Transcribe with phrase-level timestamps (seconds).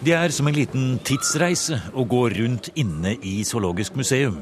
[0.00, 4.38] Det er som en liten tidsreise å gå rundt inne i Zoologisk museum,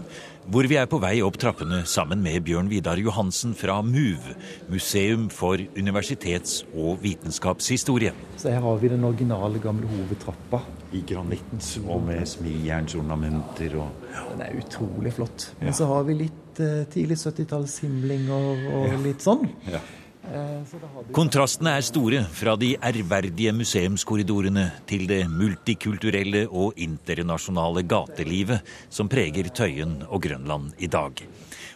[0.47, 4.29] hvor vi er på vei opp trappene sammen med Bjørn Vidar Johansen fra MUV,
[4.71, 8.15] Museum for universitets- og vitenskapshistorie.
[8.39, 10.63] Så her har vi den originale gamle hovedtrappa.
[10.95, 15.51] I granitt og med smijernsornamenter og Den er utrolig flott.
[15.59, 19.43] Men så har vi litt eh, tidlig 70-tallshimlinger og litt sånn.
[19.67, 19.83] Ja.
[20.29, 20.75] Eh,
[21.17, 29.49] Kontrastene er store fra de ærverdige museumskorridorene til det multikulturelle og internasjonale gatelivet som preger
[29.49, 31.23] Tøyen og Grønland i dag.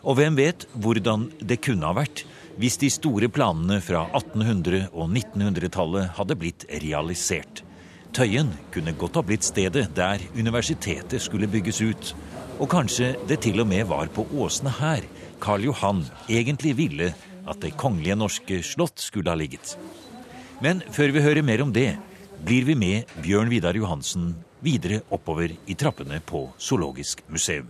[0.04, 2.26] Og hvem vet hvordan det kunne ha vært
[2.60, 7.64] hvis de store planene fra 1800- og 1900-tallet hadde blitt realisert.
[8.12, 12.12] Tøyen kunne godt ha blitt stedet der universitetet skulle bygges ut.
[12.60, 15.08] Og kanskje det til og med var på åsene her
[15.40, 17.14] Karl Johan egentlig ville
[17.46, 19.76] at Det kongelige norske slott skulle ha ligget.
[20.62, 21.96] Men før vi hører mer om det,
[22.44, 27.68] blir vi med Bjørn Vidar Johansen videre oppover i trappene på Zoologisk museum.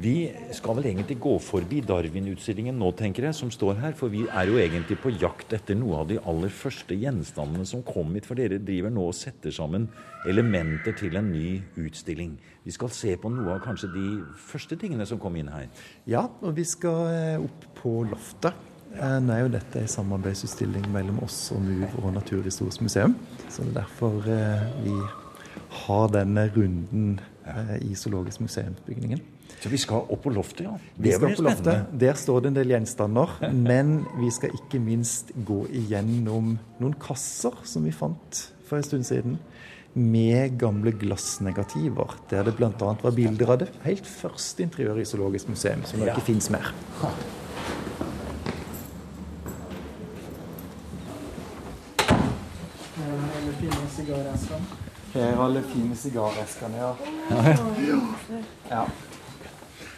[0.00, 3.92] Vi skal vel egentlig gå forbi Darwin-utstillingen nå, tenker jeg, som står her.
[3.96, 7.84] For vi er jo egentlig på jakt etter noe av de aller første gjenstandene som
[7.84, 8.24] kom hit.
[8.28, 9.90] For dere driver nå og setter sammen
[10.28, 12.38] elementer til en ny utstilling.
[12.64, 15.68] Vi skal se på noe av kanskje de første tingene som kom inn her.
[16.10, 18.52] Ja, og vi skal eh, opp på loftet.
[18.92, 23.16] Eh, Nå er jo dette en samarbeidsutstilling mellom oss og MUV og Naturhistorisk museum.
[23.48, 24.96] Så det er derfor eh, vi
[25.86, 27.18] har denne runden
[27.82, 29.22] i Zoologisk museumsbygningen.
[29.60, 30.76] Så vi skal opp på loftet, ja.
[30.94, 31.64] Vi Det blir på loftet.
[31.64, 31.98] spennende.
[31.98, 33.32] Der står det en del gjenstander.
[33.70, 39.08] Men vi skal ikke minst gå igjennom noen kasser som vi fant for en stund
[39.08, 39.38] siden.
[39.94, 42.70] Med gamle glassnegativer, der det bl.a.
[42.78, 46.14] var bilder av det helt første interiøret i Zoologisk museum, som nå Ja.
[46.14, 46.70] ikke fins mer.
[53.36, 54.66] Alle fine sigareskene.
[55.12, 56.94] Her er alle fine sigareskene, ja.
[58.70, 58.84] ja.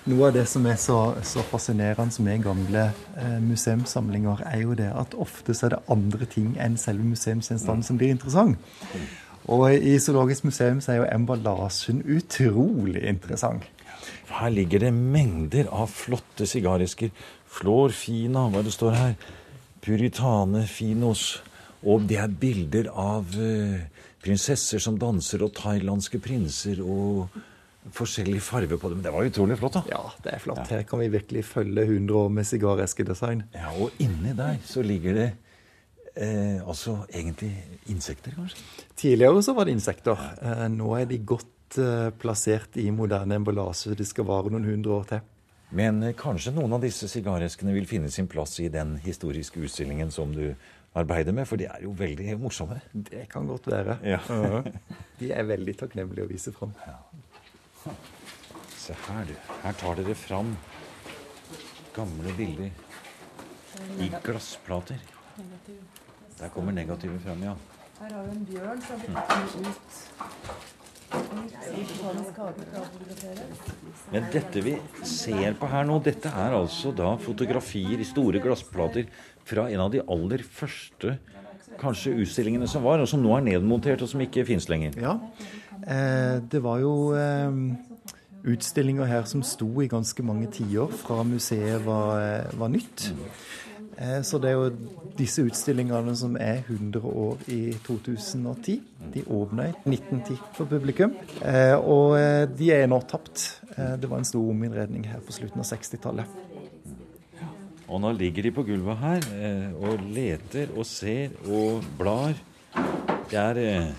[0.04, 2.88] Noe av det som er så, så fascinerende med gamle
[3.20, 7.84] eh, museumssamlinger, er jo det at ofte så er det andre ting enn selve museumsgjenstanden
[7.86, 8.56] som blir interessant.
[9.50, 13.64] Og i Zoologisk museum så er jo emballasjen utrolig interessant.
[14.32, 17.10] Her ligger det mengder av flotte sigaresker.
[17.52, 19.16] Flor fina, hva det står her.
[19.82, 21.42] Puritane finos.
[21.82, 23.82] Og det er bilder av eh,
[24.22, 27.34] prinsesser som danser, og thailandske prinser, og
[27.90, 29.02] forskjellig farve på dem.
[29.02, 29.82] Det var utrolig flott, da.
[29.90, 30.62] Ja, det er flott.
[30.70, 33.42] Her kan vi virkelig følge 100 år med sigareskedesign.
[33.56, 35.32] Ja, Og inni der så ligger det
[36.14, 37.52] eh, altså egentlig
[37.92, 38.62] insekter, kanskje?
[38.96, 40.24] Tidligere så var det insekter.
[40.42, 43.96] Eh, nå er de godt eh, plassert i moderne emballasje.
[43.98, 45.24] De skal vare noen hundre år til.
[45.72, 50.12] Men eh, kanskje noen av disse sigareskene vil finne sin plass i den historiske utstillingen
[50.12, 50.52] som du
[50.98, 52.80] arbeider med, for de er jo veldig morsomme.
[52.92, 53.96] Det kan godt være.
[54.04, 54.20] Ja.
[55.22, 56.74] De er veldig takknemlige å vise fram.
[58.76, 59.34] Se her, du.
[59.62, 60.52] Her tar dere fram
[61.94, 62.72] gamle bilder
[64.02, 65.00] i glassplater.
[66.42, 67.54] Der kommer negativet fram, ja.
[68.02, 70.72] Her har vi en bjørn som har blitt med ut.
[74.10, 74.72] Men dette vi
[75.06, 79.06] ser på her nå, dette er altså da fotografier i store glassplater
[79.46, 81.14] fra en av de aller første
[81.78, 84.98] kanskje utstillingene som var, og som nå er nedmontert, og som ikke fins lenger.
[85.00, 85.14] Ja,
[85.86, 87.50] eh, det var jo eh,
[88.50, 93.12] utstillinger her som sto i ganske mange tiår fra museet var, eh, var nytt.
[94.02, 94.70] Eh, så det er jo
[95.18, 98.78] disse utstillingene som er 100 år i 2010.
[99.14, 101.14] De åpna i 1910 for publikum,
[101.44, 103.60] eh, og eh, de er nå tapt.
[103.72, 106.40] Det var en stor ominnredning her på slutten av 60-tallet.
[107.88, 109.24] Og nå ligger de på gulvet her
[109.80, 112.36] og leter og ser og blar.
[113.32, 113.94] Det er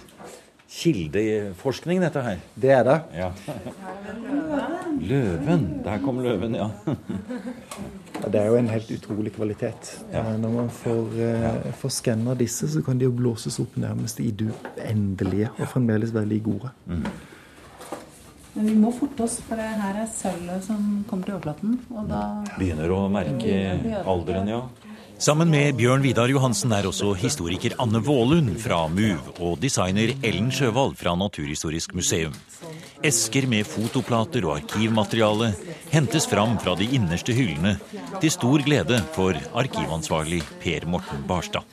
[0.74, 2.46] kildeforskning, dette her.
[2.54, 3.00] Det er det.
[3.18, 3.32] Ja.
[5.10, 5.66] Løven.
[5.86, 6.70] Der kom løven, ja.
[8.24, 9.92] Ja, Det er jo en helt utrolig kvalitet.
[10.14, 10.20] Ja.
[10.20, 11.52] Eh, Når man får, ja.
[11.82, 14.48] får skanna disse, så kan de jo blåses opp nærmest i det
[14.78, 16.70] uendelige og fremdeles veldig gode.
[16.88, 17.04] gode.
[18.54, 21.80] Men vi må forte oss, for det her er sølvet som kommer til overflaten.
[21.90, 22.20] Og da
[22.60, 23.56] Begynner å merke
[24.06, 24.62] alderen, ja.
[25.18, 30.50] Sammen med Bjørn Vidar Johansen er også historiker Anne Vålund fra MUV og designer Ellen
[30.52, 32.34] Sjøvald fra Naturhistorisk museum.
[33.06, 35.52] Esker med fotoplater og arkivmateriale
[35.94, 37.78] hentes fram fra de innerste hyllene,
[38.20, 41.64] til stor glede for arkivansvarlig Per Morten Barstad.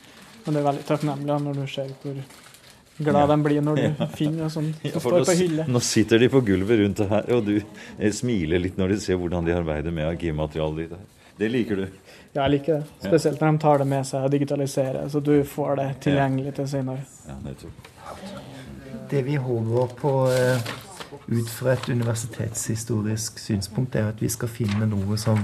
[0.45, 2.21] Men det er veldig takknemlig når du ser hvor
[3.01, 5.65] glad de blir når du finner noe sånt som står på hylle.
[5.69, 9.01] nå sitter de på gulvet rundt det her, og du eh, smiler litt når du
[9.03, 11.17] ser hvordan de arbeider med arkivmaterialet ditt.
[11.37, 11.87] Det liker du.
[12.33, 12.83] Ja, jeg liker det.
[13.03, 16.69] Spesielt når de tar det med seg og digitaliserer, så du får det tilgjengelig til
[16.69, 17.03] senere.
[17.27, 17.89] Ja, nettopp.
[19.11, 20.69] det vi håper på eh,
[21.27, 25.41] ut fra et universitetshistorisk synspunkt, er at vi skal finne noe som,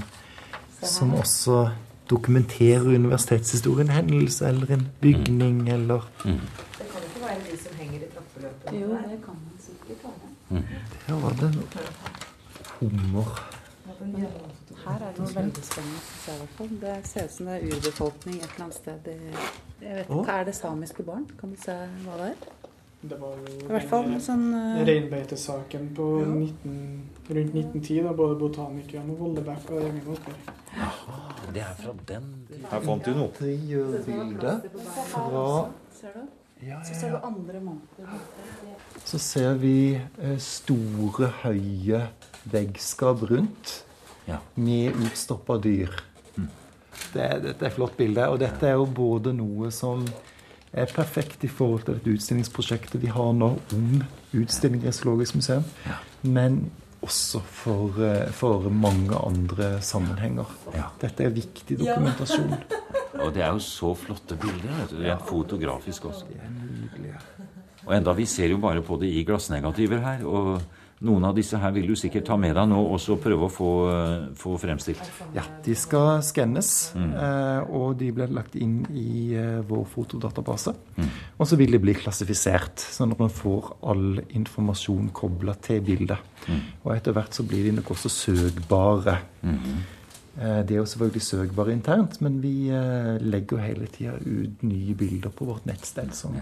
[0.82, 1.68] som også
[2.10, 3.90] dokumenterer universitetshistorien.
[3.90, 8.82] Hendelse eller en bygning eller Det kan ikke være de som henger i trappeløpet.
[8.82, 10.64] Jo, det kan man sikkert være.
[11.08, 11.56] Der var det
[12.80, 13.57] hummer.
[13.88, 16.70] Her er det noe veldig spennende, synes jeg i hvert fall.
[16.82, 19.08] Det ser ut som det er urbefolkning et eller annet sted.
[19.08, 21.26] i- Jeg vet ikke, Er det samiske barn?
[21.40, 21.72] Kan du se
[22.06, 22.36] hva det er?
[23.10, 24.86] Det var jo I hvert fall sånn uh...
[24.86, 30.34] reinbeitesaken på 19, rundt 1910, da både botanikerne og Vollebekk og Remi Opper.
[31.54, 33.30] Det er fra den Her fant du noe.
[33.40, 34.72] Det gjør bildet
[35.14, 36.26] fra Ser du?
[36.62, 37.22] ja, ja,
[38.02, 38.10] ja.
[39.06, 42.02] Så ser vi eh, store, høye
[42.52, 43.84] veggskap rundt
[44.28, 44.38] Ja.
[44.56, 45.90] med utstoppa dyr.
[47.14, 48.26] Det, er- dette er et flott bilde.
[48.30, 50.04] Og dette er jo både noe som
[50.74, 54.04] er perfekt i forhold til dette utstillingsprosjektet vi har nå om
[54.36, 55.64] utstillinger i Zoologisk museum,
[56.24, 56.70] men
[57.02, 60.46] også for, eh, for mange andre sammenhenger.
[60.76, 60.90] Ja.
[61.00, 62.52] Dette er viktig dokumentasjon.
[63.24, 64.74] Og det er jo så flotte bilder.
[64.82, 64.98] vet du.
[65.06, 66.26] Rent fotografisk også.
[66.28, 67.14] Det er nydelig.
[67.88, 70.26] Og enda, vi ser jo bare på det i glassnegativer her.
[70.28, 70.62] Og
[71.06, 73.54] noen av disse her vil du sikkert ta med deg nå og så prøve å
[73.54, 75.04] få, eh, få fremstilt.
[75.36, 77.12] Ja, de skal skannes, mm.
[77.70, 80.74] og de blir lagt inn i eh, vår fotodatabase.
[81.38, 86.34] Og så vil de bli klassifisert, sånn at man får all informasjon kobla til bildet.
[86.84, 89.20] Og etter hvert så blir de nok også søkbare.
[89.44, 89.96] Eh,
[90.38, 94.94] de er jo selvfølgelig søkbare internt, men vi eh, legger jo hele tida ut nye
[94.98, 96.36] bilder på vårt nettsted som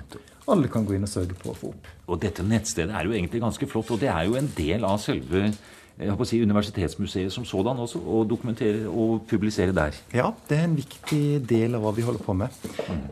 [0.52, 1.88] alle kan gå inn og søke på og få opp.
[2.12, 5.00] Og dette nettstedet er jo egentlig ganske flott, og det er jo en del av
[5.02, 5.48] selve
[5.96, 9.96] jeg håper å si, Universitetsmuseet som sådan også, og dokumentere og publisere der.
[10.12, 12.52] Ja, det er en viktig del av hva vi holder på med.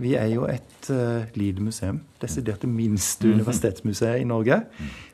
[0.03, 2.01] Vi er jo et uh, lite museum.
[2.19, 4.59] Desidert det minste universitetsmuseet i Norge.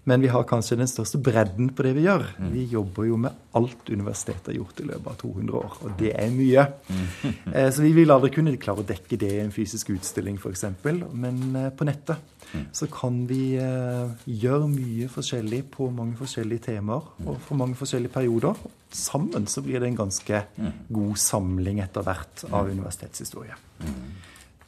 [0.09, 2.25] Men vi har kanskje den største bredden på det vi gjør.
[2.55, 6.15] Vi jobber jo med alt universitetet har gjort i løpet av 200 år, og det
[6.17, 6.65] er mye.
[7.49, 10.65] Eh, så vi vil aldri kunne klare å dekke det i en fysisk utstilling, f.eks.
[11.13, 12.38] Men eh, på nettet
[12.73, 18.13] så kan vi eh, gjøre mye forskjellig på mange forskjellige temaer og for mange forskjellige
[18.15, 18.57] perioder.
[18.95, 20.41] Sammen så blir det en ganske
[20.89, 23.57] god samling etter hvert av universitetshistorie.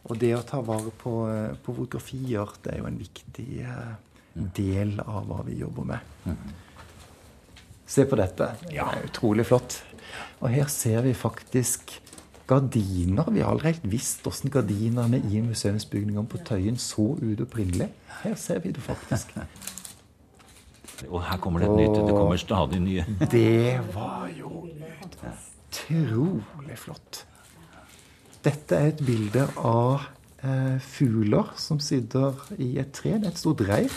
[0.10, 3.94] Og det å ta vare på, eh, på fotografier, det er jo en viktig eh,
[4.34, 6.36] del av hva vi jobber med.
[7.92, 8.54] Se på dette.
[8.70, 9.82] Det er utrolig flott.
[10.42, 11.98] Og her ser vi faktisk
[12.52, 13.32] gardiner.
[13.32, 17.90] Vi har aldri helt visst hvordan gardinene i museumsbygningene på Tøyen så ut opprinnelig.
[18.22, 19.36] Her ser vi det faktisk.
[21.10, 21.98] Og her kommer det et nytt.
[22.08, 23.06] Det kommer stadig nye.
[23.32, 24.68] Det var jo
[25.72, 27.26] utrolig flott.
[28.44, 30.08] Dette er et bilde av
[30.44, 33.16] eh, fugler som sitter i et tre.
[33.18, 33.94] Det er et stort reir.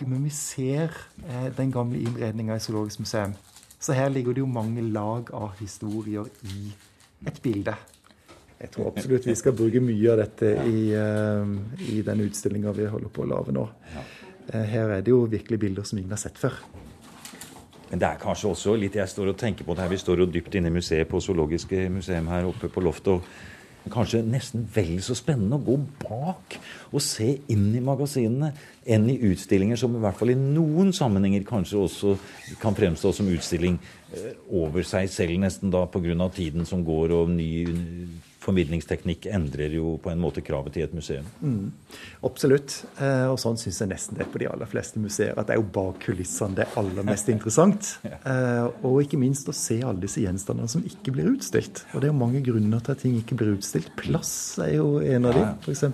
[0.00, 0.92] Men vi ser
[1.26, 3.34] eh, den gamle innredninga i Zoologisk museum.
[3.80, 6.72] Så her ligger det jo mange lag av historier i
[7.26, 7.74] et bilde.
[8.60, 11.52] Jeg tror absolutt vi skal bruke mye av dette i, eh,
[11.94, 13.68] i den utstillinga vi holder på å lage nå.
[14.52, 16.58] Eh, her er det jo virkelig bilder som ingen har sett før.
[17.90, 19.88] Men det er kanskje også litt Jeg står og tenker på det her.
[19.88, 23.08] Vi står jo dypt inne i museet på Zoologiske museum her oppe på loftet.
[23.08, 23.22] og
[23.88, 26.56] Kanskje nesten vel så spennende å gå bak
[26.90, 28.52] og se inn i magasinene
[28.84, 32.16] enn i utstillinger som i hvert fall i noen sammenhenger kanskje også
[32.60, 33.78] kan fremstå som utstilling
[34.12, 36.28] eh, over seg selv, nesten da pga.
[36.34, 37.50] tiden som går og ny
[38.40, 41.26] formidlingsteknikk endrer jo på en måte kravet til et museum.
[42.24, 42.78] Absolutt.
[43.00, 45.34] Eh, Og sånn syns jeg nesten det er på de aller fleste museer.
[45.38, 47.90] At det er jo bak kulissene det er aller mest interessant.
[48.04, 48.68] ja.
[48.82, 51.84] Og ikke minst å se alle disse gjenstandene som ikke blir utstilt.
[51.92, 53.92] Og det er jo mange grunner til at ting ikke blir utstilt.
[54.00, 54.32] Plass
[54.62, 55.84] er jo en av de, f.eks.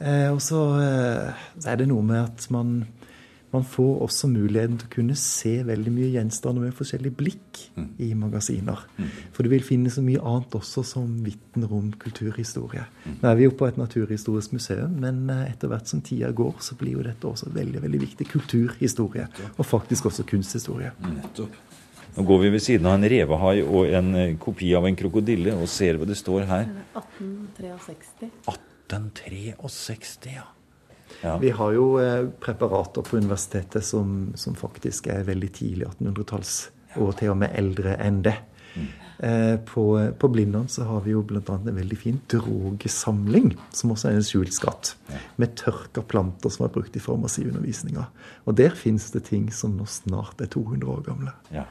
[0.00, 0.60] Eh, og eh, så
[1.68, 2.82] er det noe med at man,
[3.50, 7.62] man får også muligheten til å kunne se veldig mye gjenstander med forskjellig blikk
[7.98, 8.84] i magasiner.
[9.34, 12.84] For du vil finne så mye annet også som vitner om kulturhistorie.
[13.20, 16.60] Nå er vi jo på et naturhistorisk museum, men eh, etter hvert som tida går,
[16.62, 19.26] så blir jo dette også veldig veldig viktig kulturhistorie.
[19.56, 20.94] Og faktisk også kunsthistorie.
[21.02, 21.58] Nettopp.
[22.16, 25.54] Nå går vi ved siden av en revehai og en eh, kopi av en krokodille
[25.58, 26.70] og ser hva det står her.
[26.98, 28.30] 1863.
[28.50, 30.46] 1863, ja.
[31.22, 31.36] Ja.
[31.42, 36.54] Vi har jo eh, preparater på universitetet som, som faktisk er veldig tidlig 1800-talls,
[37.00, 38.36] og til og med eldre enn det.
[39.20, 39.84] Eh, på,
[40.18, 41.42] på Blindern så har vi jo bl.a.
[41.44, 44.94] en veldig fin drogesamling, som også er en skjult skatt,
[45.36, 48.06] med tørka planter som er brukt i farmasiundervisninga.
[48.48, 51.36] Og der fins det ting som nå snart er 200 år gamle.
[51.52, 51.68] ja.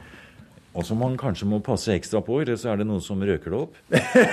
[0.70, 3.50] Og som man kanskje må passe ekstra på, eller så er det noen som røker
[3.50, 3.78] det opp.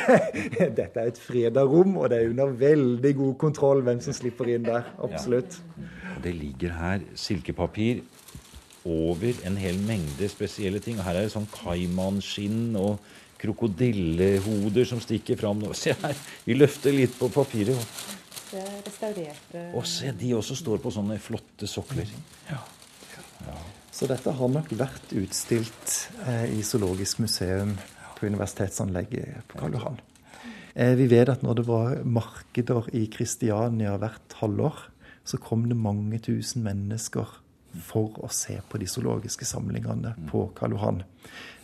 [0.78, 4.52] Dette er et freda rom, og det er under veldig god kontroll hvem som slipper
[4.54, 4.86] inn der.
[5.02, 5.58] Absolutt.
[6.22, 8.04] Det ligger her silkepapir
[8.88, 11.02] over en hel mengde spesielle ting.
[11.02, 13.02] Her er det sånn kaimanskinn og
[13.42, 15.66] krokodillehoder som stikker fram.
[15.78, 17.98] Se her, vi løfter litt på papiret.
[18.48, 22.08] Det er restaurerte Og se, de også står på sånne flotte sokler.
[22.48, 22.62] Ja.
[23.98, 25.94] Så dette har nok vært utstilt
[26.30, 27.72] eh, i Zoologisk museum
[28.20, 29.98] på universitetsanlegget på Karl Johan.
[30.78, 34.84] Eh, vi vet at når det var markeder i Kristiania hvert halvår,
[35.26, 37.40] så kom det mange tusen mennesker
[37.88, 41.02] for å se på de zoologiske samlingene på Karl Johan.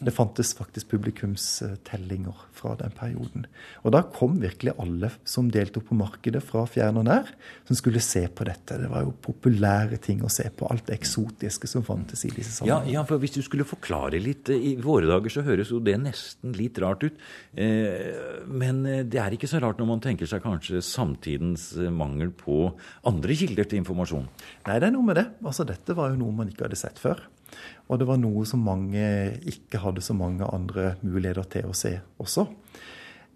[0.04, 3.46] Det fantes faktisk publikumstellinger fra den perioden.
[3.84, 7.32] Og da kom virkelig alle som deltok på markedet fra fjern og nær,
[7.68, 8.78] som skulle se på dette.
[8.82, 10.68] Det var jo populære ting å se på.
[10.72, 14.52] Alt det eksotiske som fantes i disse Ja, ja, for hvis du skulle forklare litt
[14.54, 17.22] eh, I våre dager så høres jo det nesten litt rart ut.
[17.56, 22.34] Eh, men eh, det er ikke så rart når man tenker seg kanskje samtidens mangel
[22.36, 22.66] på
[23.10, 24.28] andre kilder til informasjon.
[24.68, 25.28] Nei, det er noe med det.
[25.44, 27.24] Altså, dette var jo noe man ikke hadde sett før.
[27.90, 29.04] Og det var noe som mange
[29.50, 32.48] ikke hadde så mange andre muligheter til å se også.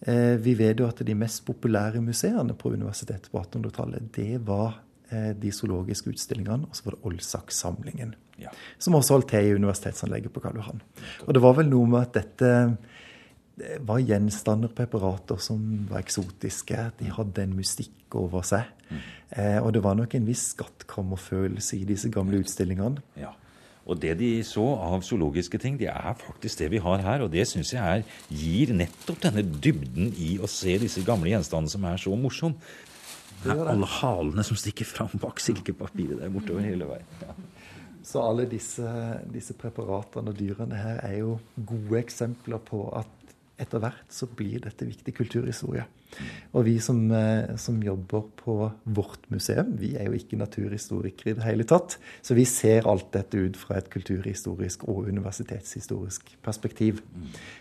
[0.02, 4.80] Eh, vi vet jo at de mest populære museene på universitetet på 1800-tallet, det var
[5.10, 8.14] eh, de zoologiske utstillingene, og så var det Olsak-samlingen.
[8.38, 8.54] Ja.
[8.80, 10.84] Som også holdt til i universitetsanlegget på Karl Johan.
[11.26, 12.52] Og det var vel noe med at dette
[13.82, 16.92] var gjenstander, preparater, som var eksotiske.
[17.00, 18.70] De hadde en mystikk over seg.
[19.34, 23.02] Eh, og det var nok en viss skattkammerfølelse i disse gamle utstillingene.
[23.20, 23.34] Ja.
[23.88, 27.24] Og det de så av zoologiske ting, det er faktisk det vi har her.
[27.26, 31.72] Og det syns jeg er, gir nettopp denne dybden i å se disse gamle gjenstandene
[31.72, 32.58] som er så morsom.
[33.44, 33.64] Det er.
[33.72, 37.14] Alle halene som stikker fram bak silkepapiret der bortover hele veien.
[37.24, 37.36] Ja.
[38.08, 38.88] Så alle disse,
[39.34, 43.17] disse preparatene og dyrene her er jo gode eksempler på at
[43.58, 45.88] etter hvert så blir dette viktig kulturhistorie.
[46.56, 51.34] Og vi som, eh, som jobber på vårt museum, vi er jo ikke naturhistorikere i
[51.34, 51.98] det hele tatt.
[52.22, 57.02] Så vi ser alt dette ut fra et kulturhistorisk og universitetshistorisk perspektiv.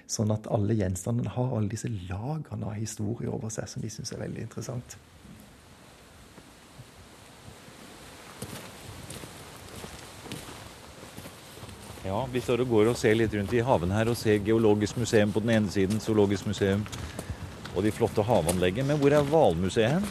[0.06, 4.12] Sånn at alle gjenstandene har alle disse lagene av historie over seg, som vi syns
[4.12, 4.96] er veldig interessant.
[12.06, 14.98] Ja, vi står og går og ser litt rundt i haven her og ser Geologisk
[15.00, 16.84] museum på den ene siden, Zoologisk museum
[17.76, 18.86] og de flotte havanlegget.
[18.88, 20.06] Men hvor er Hvalmuseet hen?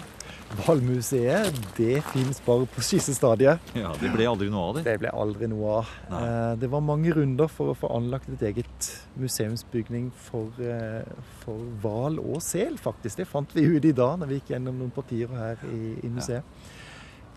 [0.60, 3.72] Hvalmuseet det fins bare på skissestadiet.
[3.76, 4.84] Ja, Det ble aldri noe av det.
[4.86, 5.94] Det ble aldri noe av.
[6.12, 6.20] Nei.
[6.28, 11.04] Eh, Det var mange runder for å få anlagt et eget museumsbygning for, eh,
[11.42, 13.18] for hval og sel, faktisk.
[13.18, 16.10] Det fant vi ut i dag når vi gikk gjennom noen papirer her i, i
[16.10, 16.44] museet.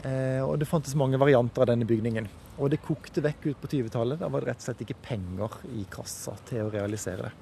[0.04, 0.44] Ja.
[0.46, 2.28] og det fantes mange varianter av denne bygningen.
[2.58, 4.18] Og det kokte vekk ut på 20-tallet.
[4.20, 7.36] Da var det rett og slett ikke penger i kassa til å realisere det.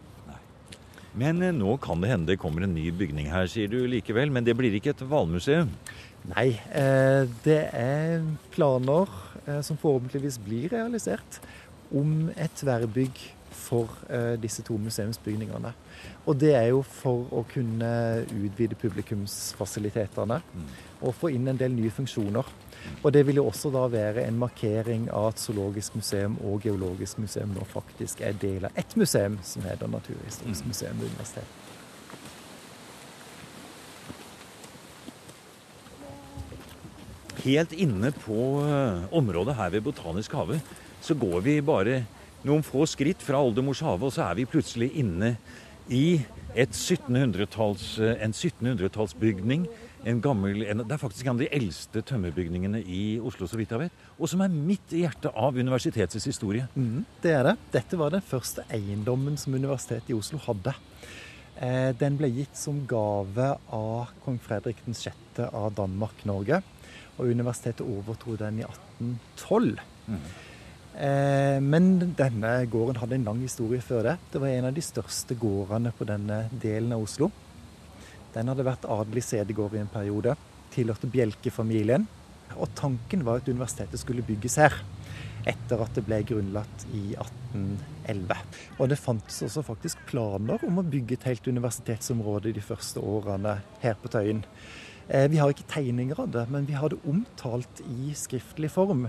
[1.17, 4.33] Men eh, nå kan det hende det kommer en ny bygning her, sier du likevel.
[4.33, 5.73] Men det blir ikke et hvalmuseum.
[6.35, 9.09] Nei, eh, det er planer
[9.47, 11.41] eh, som forhåpentligvis blir realisert
[11.95, 13.89] om et tverrbygg for
[14.39, 15.71] disse to museumsbygningene.
[16.29, 17.89] Og det er jo for å kunne
[18.29, 20.37] utvide publikumsfasilitetene
[21.01, 22.47] og få inn en del nye funksjoner.
[23.03, 27.21] Og det vil jo også da være en markering av at Zoologisk museum og Geologisk
[27.23, 31.63] museum nå faktisk er del av ett museum som heter Naturhistorisk museum ved universitetet.
[37.47, 40.59] Helt inne på eh, området her ved Botanisk hage
[41.05, 42.01] så går vi bare
[42.47, 45.37] noen få skritt fra Oldemors hage, og så er vi plutselig inne
[45.87, 46.19] i
[46.57, 49.67] et 1700-talls, eh, en 1700-tallsbygning.
[50.07, 53.73] En gammel, en, det er faktisk en av de eldste tømmerbygningene i Oslo, så vidt
[53.75, 54.03] jeg vet.
[54.21, 56.69] Og som er midt i hjertet av universitetets historie.
[56.79, 57.57] Mm, det er det.
[57.75, 60.77] Dette var den første eiendommen som Universitetet i Oslo hadde.
[61.57, 65.43] Eh, den ble gitt som gave av kong Fredrik den 6.
[65.49, 66.61] av Danmark-Norge.
[67.17, 69.81] Og universitetet overtok den i 1812.
[70.97, 74.15] Eh, men denne gården hadde en lang historie før det.
[74.33, 77.33] Det var en av de største gårdene på denne delen av Oslo.
[78.37, 80.35] Den hadde vært adelig sedegård i en periode.
[80.75, 82.05] Tilhørte Bjelke-familien.
[82.61, 84.77] Og tanken var at universitetet skulle bygges her.
[85.49, 88.37] Etter at det ble grunnlagt i 1811.
[88.77, 93.61] Og det fantes også faktisk planer om å bygge et helt universitetsområde de første årene
[93.81, 94.45] her på Tøyen.
[95.09, 99.09] Eh, Vi har ikke tegninger av det, men vi har det omtalt i skriftlig form.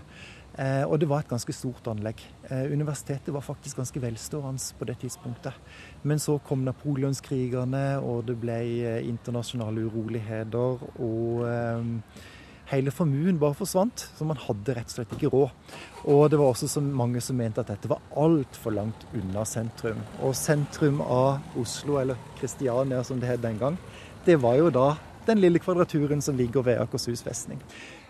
[0.57, 2.21] Eh, Og det var et ganske stort anlegg.
[2.49, 5.53] Eh, Universitetet var faktisk ganske velstående på det tidspunktet.
[6.03, 10.81] Men så kom napoleonskrigene, og det ble eh, internasjonale uroligheter.
[10.99, 11.45] Og
[12.67, 15.49] hele formuen bare forsvant, så man hadde rett og slett ikke råd.
[16.05, 20.01] Og det var også så mange som mente at dette var altfor langt unna sentrum.
[20.21, 23.77] Og sentrum av Oslo, eller Kristiania som det het den gang,
[24.25, 24.95] det var jo da
[25.27, 27.61] den lille kvadraturen som ligger ved Akershus festning.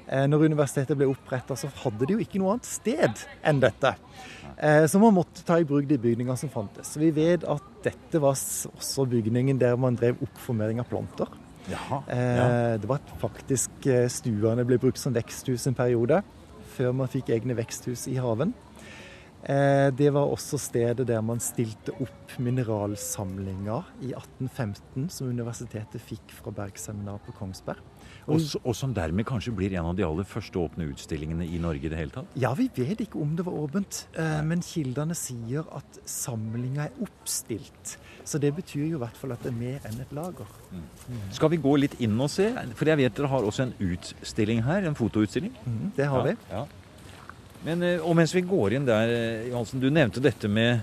[0.07, 3.91] Eh, når universitetet ble oppretta, så hadde de jo ikke noe annet sted enn dette.
[4.57, 6.93] Eh, så man måtte ta i bruk de bygningene som fantes.
[6.97, 11.27] Vi vet at dette var også bygningen der man drev oppformering av planter.
[11.67, 12.77] Jaha, ja.
[12.79, 16.21] Det var faktisk eh, stuene ble brukt som veksthus en periode,
[16.77, 18.53] før man fikk egne veksthus i haven.
[19.43, 26.31] Eh, Det var også stedet der man stilte opp mineralsamlinger i 1815, som universitetet fikk
[26.39, 27.83] fra Bergseminar på Kongsberg.
[28.27, 31.87] Og, og som dermed kanskje blir en av de aller første åpne utstillingene i Norge
[31.87, 32.33] i det hele tatt?
[32.35, 36.97] Ja, vi vet ikke om det var åpent, eh, men kildene sier at samlinga er
[37.05, 37.93] oppstilt.
[38.27, 40.49] Så det betyr jo i hvert fall at det er mer enn et lager.
[41.31, 42.49] Skal vi gå litt inn og se?
[42.75, 45.55] For jeg vet dere har også en utstilling her, en fotoutstilling.
[45.63, 46.35] Mm, Det har vi.
[46.51, 46.65] Ja.
[47.63, 50.81] Men, eh, og mens vi går inn der, eh, Johansen, du nevnte dette med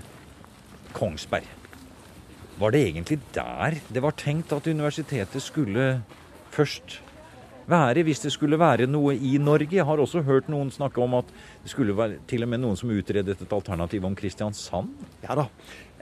[0.97, 1.45] Kongsberg.
[2.57, 6.01] Var det egentlig der det var tenkt at universitetet skulle
[6.55, 7.01] først
[7.69, 9.73] være, hvis det skulle være noe i Norge?
[9.75, 11.31] Jeg har også hørt noen snakke om at
[11.63, 14.93] det skulle være til og med noen som utredet et alternativ om Kristiansand.
[15.25, 15.47] Ja da.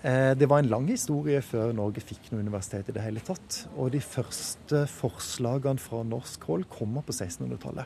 [0.03, 3.67] Eh, Det var en lang historie før Norge fikk noe universitet i det hele tatt.
[3.77, 7.85] Og de første forslagene fra norsk hold kommer på 1600-tallet.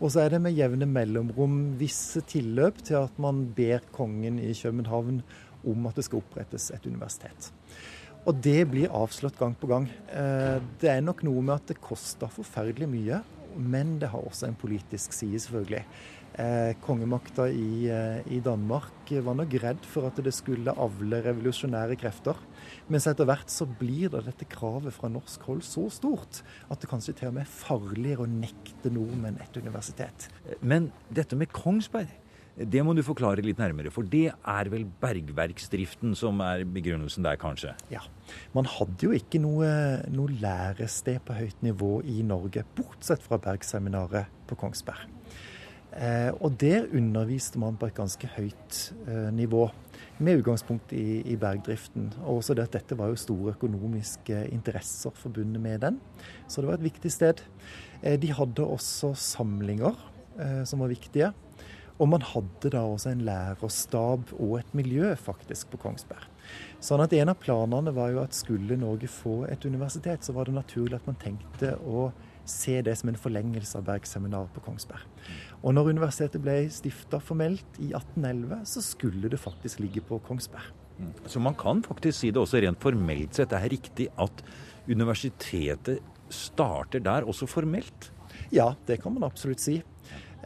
[0.00, 4.52] Og så er det med jevne mellomrom visse tilløp til at man ber kongen i
[4.54, 5.22] København
[5.66, 7.50] om at det skal opprettes et universitet.
[8.26, 9.86] Og det blir avslått gang på gang.
[10.10, 13.22] Eh, Det er nok noe med at det koster forferdelig mye,
[13.56, 15.84] men det har også en politisk side, selvfølgelig.
[16.38, 21.96] Eh, kongemakta i, eh, i Danmark var nok redd for at det skulle avle revolusjonære
[21.96, 22.36] krefter.
[22.90, 26.90] Mens etter hvert så blir da dette kravet fra norsk hold så stort at det
[26.90, 30.28] kanskje til og med er farligere å nekte nordmenn et universitet.
[30.60, 32.08] Men dette med Kongsberg,
[32.56, 33.92] det må du forklare litt nærmere.
[33.92, 37.74] For det er vel bergverksdriften som er begrunnelsen der, kanskje?
[37.92, 38.00] Ja,
[38.56, 39.68] Man hadde jo ikke noe,
[40.08, 45.04] noe lærested på høyt nivå i Norge, bortsett fra Bergseminaret på Kongsberg.
[45.96, 49.68] Eh, og der underviste man på et ganske høyt eh, nivå,
[50.18, 52.10] med utgangspunkt i, i bergdriften.
[52.24, 56.00] Og også det at dette var jo store økonomiske interesser forbundet med den,
[56.48, 57.42] så det var et viktig sted.
[58.02, 59.96] Eh, de hadde også samlinger
[60.40, 61.32] eh, som var viktige.
[61.96, 66.26] Og man hadde da også en lærerstab og et miljø faktisk på Kongsberg.
[66.84, 70.46] Sånn at En av planene var jo at skulle Norge få et universitet, så var
[70.46, 72.10] det naturlig at man tenkte å
[72.46, 75.02] se det som en forlengelse av Bergseminar på Kongsberg.
[75.64, 80.68] Og når universitetet ble stifta formelt i 1811, så skulle det faktisk ligge på Kongsberg.
[81.28, 83.50] Så man kan faktisk si det også rent formelt sett.
[83.50, 84.44] Det er riktig at
[84.86, 88.10] universitetet starter der, også formelt.
[88.54, 89.80] Ja, det kan man absolutt si.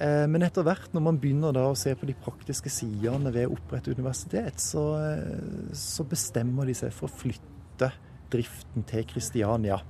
[0.01, 3.49] Eh, Men etter hvert, når man begynner da å se på de praktiske sidene ved
[3.49, 7.93] å opprette universitet, så, eh, så bestemmer de seg for å flytte
[8.31, 9.81] driften til Kristiania.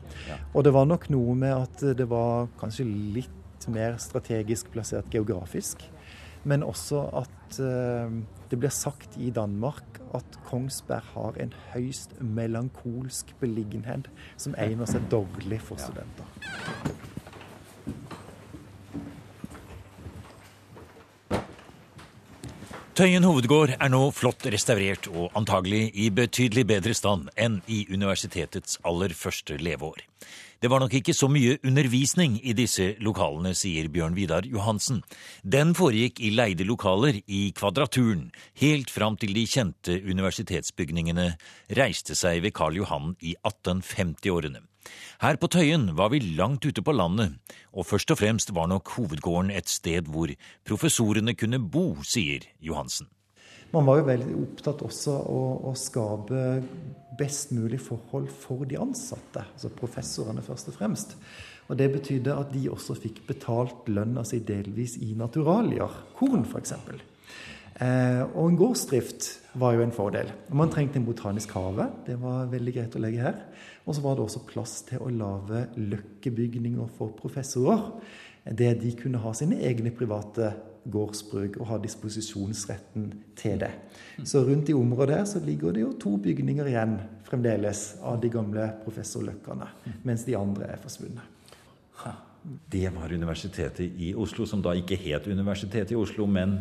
[0.55, 5.85] Og det var nok noe med at det var kanskje litt mer strategisk plassert geografisk.
[6.45, 8.11] Men også at eh,
[8.51, 15.05] det blir sagt i Danmark at Kongsberg har en høyst melankolsk beliggenhet som egner seg
[15.13, 16.90] dårlig for studenter.
[23.01, 28.77] Tøyen hovedgård er nå flott restaurert og antagelig i betydelig bedre stand enn i universitetets
[28.85, 30.03] aller første leveår.
[30.61, 34.99] Det var nok ikke så mye undervisning i disse lokalene, sier Bjørn Vidar Johansen.
[35.41, 38.27] Den foregikk i leide lokaler i Kvadraturen,
[38.61, 41.31] helt fram til de kjente universitetsbygningene
[41.79, 44.61] reiste seg ved Karl Johan i 1850-årene.
[45.25, 47.39] Her på Tøyen var vi langt ute på landet,
[47.73, 50.29] og først og fremst var nok hovedgården et sted hvor
[50.69, 53.09] professorene kunne bo, sier Johansen.
[53.71, 56.41] Man var jo veldig opptatt også av å, å skape
[57.21, 61.15] best mulig forhold for de ansatte, altså professorene først og fremst.
[61.71, 66.75] Og Det betydde at de også fikk betalt lønna si delvis i naturalier, korn f.eks.
[67.81, 69.29] Eh, og en gårdsdrift
[69.61, 70.33] var jo en fordel.
[70.53, 73.39] Man trengte en botanisk hage, det var veldig greit å legge her.
[73.87, 77.87] Og så var det også plass til å lage løkkebygninger for professorer.
[78.51, 80.53] Der de kunne ha sine egne private
[80.91, 83.71] gårdsbruk og ha disposisjonsretten til det.
[84.25, 86.97] Så rundt i området her så ligger det jo to bygninger igjen
[87.29, 89.69] fremdeles av de gamle professorløkkene,
[90.09, 91.37] mens de andre er forsvunnet.
[92.73, 96.61] Det var Universitetet i Oslo, som da ikke het Universitetet i Oslo, men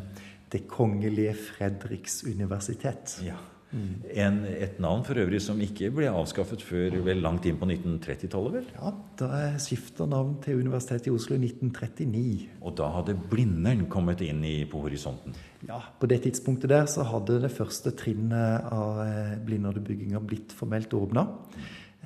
[0.51, 3.19] Det kongelige Fredriks universitet.
[3.23, 3.37] ja.
[3.69, 8.55] En, et navn for øvrig som ikke ble avskaffet før vel langt inn på 1930-tallet,
[8.55, 8.69] vel?
[8.73, 12.47] Ja, da skifter navn til Universitetet i Oslo i 1939.
[12.65, 15.37] Og da hadde Blindern kommet inn i, på horisonten.
[15.67, 20.95] Ja, På det tidspunktet der så hadde det første trinnet av eh, Blindern-bygginga blitt formelt
[20.97, 21.27] åpna.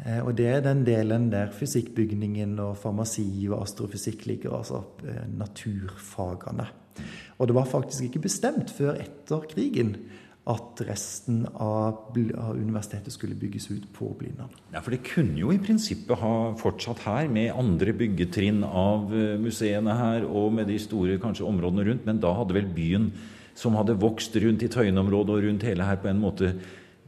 [0.03, 5.23] Eh, og det er den delen der fysikkbygningen og farmasi og astrofysikk ligger, altså eh,
[5.31, 6.67] naturfagene.
[7.39, 9.95] Og det var faktisk ikke bestemt før etter krigen
[10.43, 14.51] at resten av, universitetet skulle bygges ut på Blindern.
[14.73, 19.37] Ja, For det kunne jo i prinsippet ha fortsatt her, med andre byggetrinn av eh,
[19.39, 23.11] museene her, og med de store kanskje områdene rundt, men da hadde vel byen
[23.55, 26.55] som hadde vokst rundt i Tøyen-området og rundt hele her, på en måte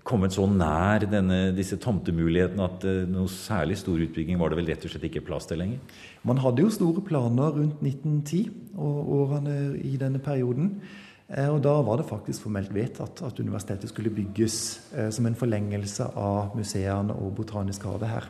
[0.05, 4.69] kommet så nær denne, disse tomtemulighetene at uh, noe særlig stor utbygging var det vel
[4.69, 5.81] rett og slett ikke plass til lenger?
[6.29, 10.75] Man hadde jo store planer rundt 1910 og årene i denne perioden.
[11.25, 14.57] Eh, og da var det faktisk formelt vedtatt at universitetet skulle bygges
[14.93, 18.27] eh, som en forlengelse av museene og Botanisk hage her.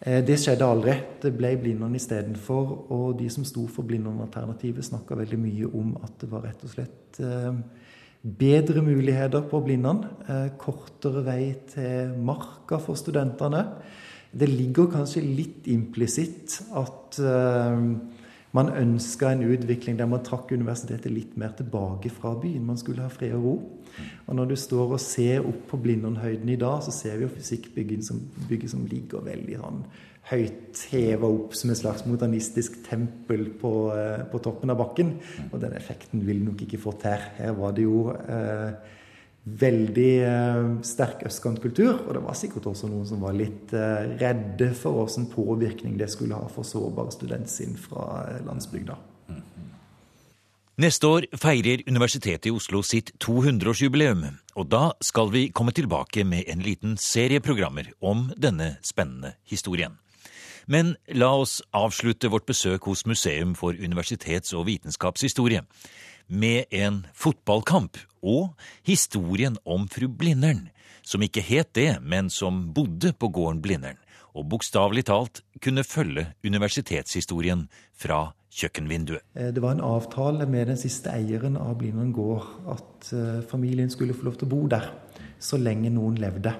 [0.00, 0.94] Eh, det skjedde aldri.
[1.22, 2.76] Det ble Blindern istedenfor.
[2.94, 6.74] Og de som sto for Blindern-alternativet, snakka veldig mye om at det var rett og
[6.76, 7.20] slett
[8.26, 10.02] bedre muligheter på Blindern.
[10.60, 13.62] Kortere vei til marka for studentene.
[14.36, 17.18] Det ligger kanskje litt implisitt at
[18.56, 22.64] man ønska en utvikling der man trakk universitetet litt mer tilbake fra byen.
[22.66, 23.54] Man skulle ha fred og ro.
[24.26, 27.32] Og når du står og ser opp på Blindernhøyden i dag, så ser vi jo
[27.32, 28.20] fysikkbygget som,
[28.72, 29.80] som ligger veldig sånn
[30.26, 35.14] høyt heva opp som et slags modernistisk tempel på, eh, på, toppen av bakken.
[35.52, 37.30] Og den effekten ville nok ikke fått her.
[37.38, 38.74] Her var det jo eh,
[39.46, 42.02] veldig eh, sterk østkantkultur.
[42.06, 46.10] Og det var sikkert også noen som var litt eh, redde for åssen påvirkning det
[46.12, 48.98] skulle ha for sårbare studentsinn fra eh, landsbygda.
[50.76, 54.26] Neste år feirer Universitetet i Oslo sitt 200-årsjubileum,
[54.60, 59.96] og da skal vi komme tilbake med en liten serie programmer om denne spennende historien.
[60.68, 65.62] Men la oss avslutte vårt besøk hos Museum for universitets- og vitenskapshistorie
[66.26, 68.54] med en fotballkamp og
[68.86, 70.68] historien om fru Blindern,
[71.06, 74.00] som ikke het det, men som bodde på gården Blindern,
[74.34, 79.22] og bokstavelig talt kunne følge universitetshistorien fra kjøkkenvinduet.
[79.36, 83.92] Eh, det var en avtale med den siste eieren av Blindern gård at eh, familien
[83.92, 84.90] skulle få lov til å bo der
[85.38, 86.54] så lenge noen levde.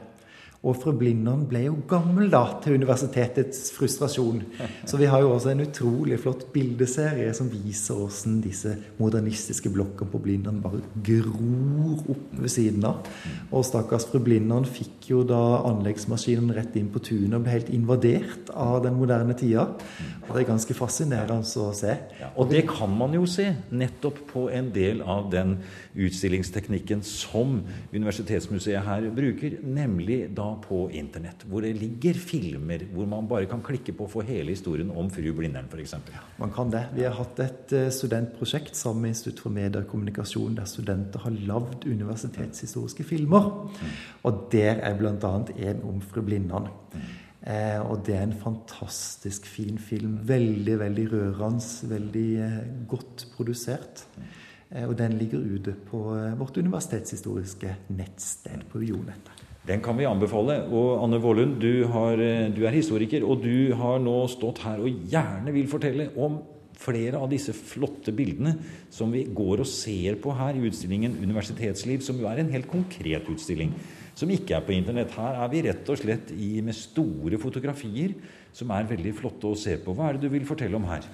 [0.65, 4.43] Og fru Blindern ble jo gammel da, til universitetets frustrasjon.
[4.89, 10.11] Så vi har jo også en utrolig flott bildeserie som viser hvordan disse modernistiske blokkene
[10.11, 13.07] på Blindern bare gror opp ved siden av.
[13.51, 17.73] Og stakkars fru Blindern fikk jo da anleggsmaskinen rett inn på tunet og ble helt
[17.75, 19.69] invadert av den moderne tida.
[20.27, 21.95] Og det er ganske fascinerende å se.
[22.21, 25.59] Ja, og det kan man jo se nettopp på en del av den
[25.95, 27.61] utstillingsteknikken som
[27.95, 33.63] Universitetsmuseet her bruker, nemlig da på internett, hvor det ligger filmer hvor man bare kan
[33.65, 35.97] klikke på å få hele historien om fru Blindern f.eks.
[36.13, 36.85] Ja, man kan det.
[36.97, 41.87] Vi har hatt et eh, studentprosjekt sammen med Institutt for mediekommunikasjon, der studenter har lagd
[41.87, 43.51] universitetshistoriske filmer.
[43.77, 43.95] Mm.
[44.29, 45.33] Og der er bl.a.
[45.71, 46.71] en om fru Blindern.
[46.95, 47.07] Mm.
[47.47, 50.19] Eh, og det er en fantastisk fin film.
[50.29, 51.91] Veldig, veldig rørende.
[51.95, 54.07] Veldig eh, godt produsert.
[54.17, 54.35] Mm.
[54.89, 56.01] Og den ligger ute på
[56.41, 59.46] vårt universitetshistoriske nettsted på UiO-nettet.
[59.67, 60.61] Den kan vi anbefale.
[60.71, 62.21] Og Anne Vålund, du, har,
[62.55, 66.39] du, er historiker, og du har nå stått her og gjerne vil fortelle om
[66.77, 68.55] flere av disse flotte bildene
[68.93, 72.69] som vi går og ser på her i utstillingen 'Universitetsliv', som jo er en helt
[72.69, 73.73] konkret utstilling.
[74.15, 75.11] Som ikke er på internett.
[75.11, 78.15] Her er vi rett og slett i, med store fotografier
[78.53, 79.93] som er veldig flotte å se på.
[79.93, 81.05] Hva er det du vil fortelle om her?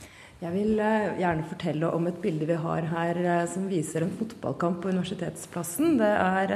[0.43, 4.15] Jeg vil uh, gjerne fortelle om et bilde vi har her uh, som viser en
[4.19, 5.99] fotballkamp på Universitetsplassen.
[5.99, 6.55] Det er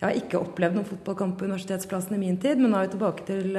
[0.00, 2.94] jeg har ikke opplevd noen fotballkamp på Universitetsplassen i min tid, men nå er vi
[2.96, 3.54] tilbake til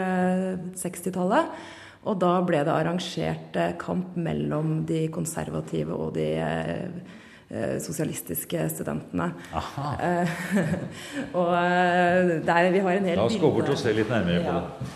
[0.78, 1.48] 60-tallet.
[1.48, 8.67] Eh, og da ble det arrangert eh, kamp mellom de konservative og de eh, sosialistiske
[8.74, 9.32] studentene.
[9.58, 9.95] Aha.
[11.39, 11.50] og
[12.45, 14.93] der vi har en hel La oss gå bort og se litt nærmere på det.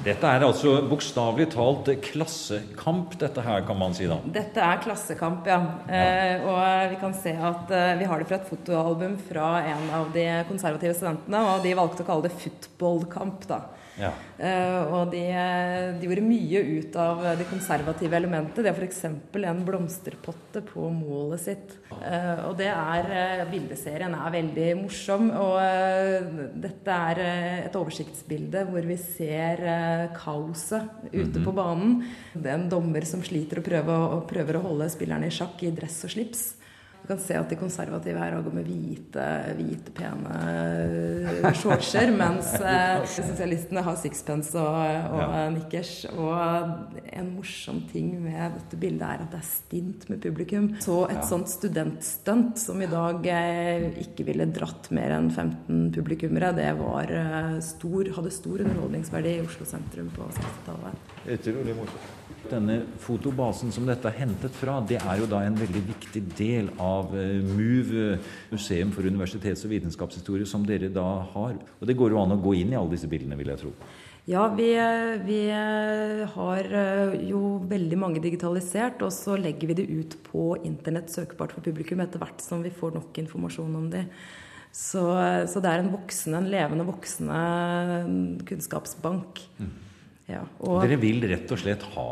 [0.00, 4.16] Dette er altså bokstavelig talt klassekamp, dette her, kan man si da?
[4.32, 5.58] Dette er klassekamp, ja.
[5.90, 5.98] ja.
[5.98, 9.90] Eh, og vi kan se at eh, vi har det fra et fotoalbum fra en
[9.98, 13.60] av de konservative studentene, og de valgte å kalle det footballkamp, da.
[14.00, 14.10] Ja.
[14.40, 15.22] Uh, og de,
[16.00, 18.62] de, gjorde mye ut av det konservative elementet.
[18.64, 19.02] De har f.eks.
[19.06, 21.74] en blomsterpotte på målet sitt.
[21.90, 25.28] Uh, og det er uh, Bildeserien er veldig morsom.
[25.36, 25.58] Og
[26.62, 27.22] dette er
[27.66, 29.64] et oversiktsbilde hvor vi ser
[30.16, 31.44] kaoset ute mm -hmm.
[31.44, 32.04] på banen.
[32.34, 35.62] Det er en dommer som sliter og prøver, og prøver å holde spillerne i sjakk
[35.62, 36.59] i dress og slips.
[37.10, 39.26] Kan se at de konservative her går med hvite,
[39.58, 42.52] hvite pene shortser, mens
[43.16, 44.78] sosialistene har sixpence og,
[45.10, 45.44] og ja.
[45.54, 45.92] nikkers.
[46.14, 50.70] Og en morsom ting med dette bildet er at det er stint med publikum.
[50.82, 51.26] Så et ja.
[51.28, 53.26] sånt studentstunt som i dag
[54.04, 57.14] ikke ville dratt mer enn 15 publikummere, det var
[57.64, 61.10] stor, hadde stor underholdningsverdi i Oslo sentrum på 60-tallet.
[61.28, 62.16] Utrolig morsomt.
[62.50, 66.70] Denne fotobasen som dette er hentet fra, det er jo da en veldig viktig del
[66.80, 67.90] av eh, MUV,
[68.50, 71.58] Museum for universitets- og vitenskapshistorie, som dere da har.
[71.78, 73.74] Og det går jo an å gå inn i alle disse bildene, vil jeg tro.
[74.30, 74.70] Ja, vi,
[75.26, 75.40] vi,
[76.32, 81.52] har eh, jo veldig mange digitalisert, og så legger vi det ut på internett søkbart
[81.56, 84.06] for publikum etter hvert som vi får nok informasjon om det.
[84.72, 85.02] Så,
[85.50, 89.44] så det er en voksende, en levende voksende kunnskapsbank.
[89.58, 89.89] Mm.
[90.30, 90.44] Ja,
[90.84, 92.10] Dere vil rett og slett ha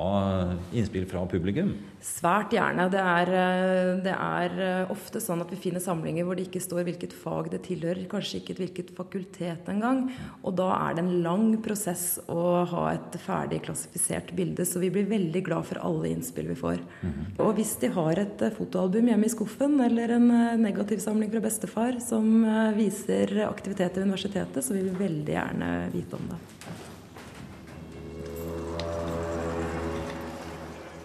[0.75, 1.71] innspill fra publikum?
[2.03, 2.87] Svært gjerne.
[2.91, 6.63] Det er, eh, det er, eh, ofte sånn at vi finner samlinger hvor det ikke
[6.63, 10.11] står hvilket fag det tilhører, kanskje ikke hvilket fakultet engang.
[10.45, 14.67] Og da er det en lang prosess å ha et ferdig klassifisert bilde.
[14.67, 16.79] Så vi blir veldig glad for alle innspill vi får.
[17.03, 17.41] Mm -hmm.
[17.41, 20.29] Og hvis de har et eh, fotoalbum hjemme i skuffen, eller en
[20.63, 26.29] negativsamling fra bestefar som viser aktivitet ved universitetet, så vil vi veldig gjerne vite om
[26.29, 26.88] det.